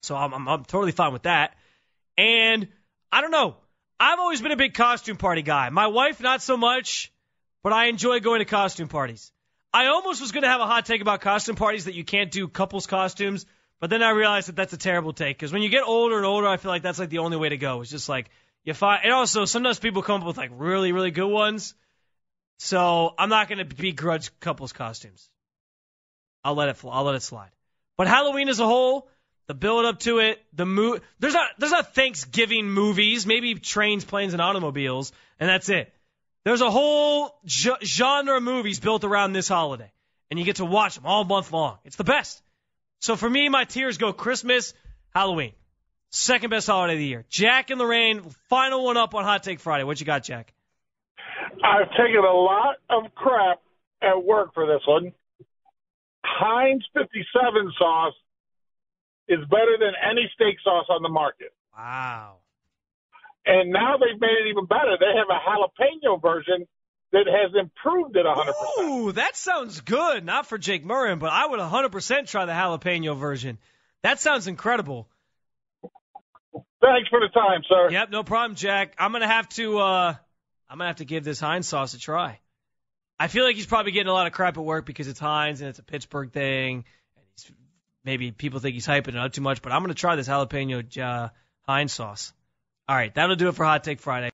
So 0.00 0.16
I'm, 0.16 0.32
I'm, 0.32 0.48
I'm 0.48 0.64
totally 0.64 0.92
fine 0.92 1.12
with 1.12 1.24
that. 1.24 1.54
And 2.16 2.68
I 3.16 3.22
don't 3.22 3.30
know. 3.30 3.56
I've 3.98 4.18
always 4.18 4.42
been 4.42 4.52
a 4.52 4.56
big 4.56 4.74
costume 4.74 5.16
party 5.16 5.40
guy. 5.40 5.70
My 5.70 5.86
wife, 5.86 6.20
not 6.20 6.42
so 6.42 6.58
much, 6.58 7.10
but 7.62 7.72
I 7.72 7.86
enjoy 7.86 8.20
going 8.20 8.40
to 8.40 8.44
costume 8.44 8.88
parties. 8.88 9.32
I 9.72 9.86
almost 9.86 10.20
was 10.20 10.32
going 10.32 10.42
to 10.42 10.50
have 10.50 10.60
a 10.60 10.66
hot 10.66 10.84
take 10.84 11.00
about 11.00 11.22
costume 11.22 11.56
parties 11.56 11.86
that 11.86 11.94
you 11.94 12.04
can't 12.04 12.30
do 12.30 12.46
couples 12.46 12.86
costumes, 12.86 13.46
but 13.80 13.88
then 13.88 14.02
I 14.02 14.10
realized 14.10 14.48
that 14.48 14.56
that's 14.56 14.74
a 14.74 14.76
terrible 14.76 15.14
take 15.14 15.38
because 15.38 15.50
when 15.50 15.62
you 15.62 15.70
get 15.70 15.82
older 15.82 16.18
and 16.18 16.26
older, 16.26 16.46
I 16.46 16.58
feel 16.58 16.70
like 16.70 16.82
that's 16.82 16.98
like 16.98 17.08
the 17.08 17.20
only 17.20 17.38
way 17.38 17.48
to 17.48 17.56
go. 17.56 17.80
It's 17.80 17.90
just 17.90 18.06
like 18.06 18.28
you 18.64 18.74
find, 18.74 19.02
and 19.02 19.14
also 19.14 19.46
sometimes 19.46 19.78
people 19.78 20.02
come 20.02 20.20
up 20.20 20.26
with 20.26 20.36
like 20.36 20.50
really, 20.52 20.92
really 20.92 21.10
good 21.10 21.32
ones. 21.32 21.72
So 22.58 23.14
I'm 23.18 23.30
not 23.30 23.48
going 23.48 23.60
to 23.60 23.64
begrudge 23.64 24.38
couples 24.40 24.74
costumes. 24.74 25.30
I'll 26.44 26.54
let 26.54 26.68
it. 26.68 26.76
fl- 26.76 26.90
I'll 26.90 27.04
let 27.04 27.14
it 27.14 27.22
slide. 27.22 27.52
But 27.96 28.08
Halloween 28.08 28.50
as 28.50 28.60
a 28.60 28.66
whole, 28.66 29.08
the 29.46 29.54
build 29.54 29.84
up 29.84 30.00
to 30.00 30.18
it, 30.18 30.40
the 30.52 30.66
mo- 30.66 30.98
there's 31.20 31.34
not 31.34 31.50
there's 31.58 31.72
not 31.72 31.94
Thanksgiving 31.94 32.68
movies, 32.68 33.26
maybe 33.26 33.54
trains, 33.54 34.04
planes, 34.04 34.32
and 34.32 34.42
automobiles, 34.42 35.12
and 35.38 35.48
that's 35.48 35.68
it. 35.68 35.92
There's 36.44 36.60
a 36.60 36.70
whole 36.70 37.38
ge- 37.44 37.82
genre 37.82 38.36
of 38.36 38.42
movies 38.42 38.80
built 38.80 39.04
around 39.04 39.32
this 39.32 39.48
holiday, 39.48 39.90
and 40.30 40.38
you 40.38 40.44
get 40.44 40.56
to 40.56 40.64
watch 40.64 40.96
them 40.96 41.06
all 41.06 41.24
month 41.24 41.52
long. 41.52 41.78
It's 41.84 41.96
the 41.96 42.04
best. 42.04 42.42
So 43.00 43.16
for 43.16 43.28
me, 43.28 43.48
my 43.48 43.64
tiers 43.64 43.98
go 43.98 44.12
Christmas, 44.12 44.74
Halloween, 45.14 45.52
second 46.10 46.50
best 46.50 46.66
holiday 46.66 46.94
of 46.94 46.98
the 46.98 47.06
year. 47.06 47.24
Jack 47.28 47.70
and 47.70 47.80
Lorain, 47.80 48.22
final 48.48 48.84
one 48.84 48.96
up 48.96 49.14
on 49.14 49.24
Hot 49.24 49.42
Take 49.42 49.60
Friday. 49.60 49.84
What 49.84 50.00
you 50.00 50.06
got, 50.06 50.24
Jack? 50.24 50.52
I've 51.64 51.90
taken 51.90 52.18
a 52.18 52.32
lot 52.34 52.76
of 52.90 53.14
crap 53.14 53.60
at 54.02 54.24
work 54.24 54.54
for 54.54 54.66
this 54.66 54.82
one. 54.86 55.12
Heinz 56.24 56.84
57 56.92 57.72
sauce 57.78 58.14
is 59.28 59.40
better 59.50 59.76
than 59.78 59.92
any 60.08 60.30
steak 60.34 60.56
sauce 60.62 60.86
on 60.88 61.02
the 61.02 61.08
market. 61.08 61.52
Wow. 61.76 62.36
And 63.44 63.70
now 63.70 63.96
they've 63.96 64.20
made 64.20 64.36
it 64.44 64.48
even 64.50 64.66
better. 64.66 64.96
They 64.98 65.12
have 65.16 65.28
a 65.30 65.38
jalapeno 65.48 66.20
version 66.20 66.66
that 67.12 67.26
has 67.26 67.52
improved 67.54 68.16
it 68.16 68.26
100%. 68.26 68.84
Ooh, 68.84 69.12
that 69.12 69.36
sounds 69.36 69.80
good. 69.80 70.24
Not 70.24 70.46
for 70.46 70.58
Jake 70.58 70.84
Murray, 70.84 71.14
but 71.16 71.30
I 71.30 71.46
would 71.46 71.60
100% 71.60 72.28
try 72.28 72.44
the 72.44 72.52
jalapeno 72.52 73.16
version. 73.16 73.58
That 74.02 74.20
sounds 74.20 74.46
incredible. 74.46 75.08
Thanks 76.80 77.08
for 77.08 77.20
the 77.20 77.28
time, 77.32 77.62
sir. 77.68 77.90
Yep, 77.90 78.10
no 78.10 78.22
problem, 78.22 78.54
Jack. 78.54 78.94
I'm 78.98 79.12
gonna 79.12 79.26
have 79.26 79.48
to 79.50 79.78
uh 79.78 80.14
I'm 80.68 80.78
gonna 80.78 80.88
have 80.88 80.96
to 80.96 81.04
give 81.04 81.24
this 81.24 81.40
Heinz 81.40 81.66
sauce 81.66 81.94
a 81.94 81.98
try. 81.98 82.40
I 83.18 83.28
feel 83.28 83.44
like 83.44 83.56
he's 83.56 83.66
probably 83.66 83.92
getting 83.92 84.10
a 84.10 84.12
lot 84.12 84.26
of 84.26 84.32
crap 84.32 84.58
at 84.58 84.64
work 84.64 84.84
because 84.84 85.08
it's 85.08 85.18
Heinz 85.18 85.60
and 85.60 85.70
it's 85.70 85.78
a 85.78 85.82
Pittsburgh 85.82 86.30
thing. 86.32 86.84
Maybe 88.06 88.30
people 88.30 88.60
think 88.60 88.74
he's 88.74 88.86
hyping 88.86 89.08
it 89.08 89.16
up 89.16 89.32
too 89.32 89.42
much, 89.42 89.60
but 89.60 89.72
I'm 89.72 89.82
gonna 89.82 89.92
try 89.92 90.14
this 90.16 90.28
jalapeno 90.28 90.98
uh, 90.98 91.28
Heinz 91.62 91.92
sauce. 91.92 92.32
All 92.88 92.96
right, 92.96 93.12
that'll 93.12 93.36
do 93.36 93.48
it 93.48 93.56
for 93.56 93.64
Hot 93.64 93.82
Take 93.82 94.00
Friday. 94.00 94.24